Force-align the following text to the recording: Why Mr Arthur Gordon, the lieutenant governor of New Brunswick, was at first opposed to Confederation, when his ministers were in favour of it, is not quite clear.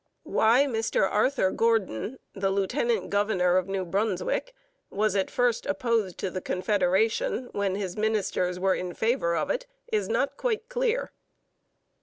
Why 0.23 0.65
Mr 0.65 1.07
Arthur 1.07 1.51
Gordon, 1.51 2.17
the 2.33 2.49
lieutenant 2.49 3.11
governor 3.11 3.57
of 3.57 3.67
New 3.67 3.85
Brunswick, 3.85 4.55
was 4.89 5.15
at 5.15 5.29
first 5.29 5.67
opposed 5.67 6.17
to 6.21 6.41
Confederation, 6.41 7.49
when 7.51 7.75
his 7.75 7.95
ministers 7.95 8.59
were 8.59 8.73
in 8.73 8.95
favour 8.95 9.35
of 9.35 9.51
it, 9.51 9.67
is 9.91 10.09
not 10.09 10.37
quite 10.37 10.67
clear. 10.69 11.11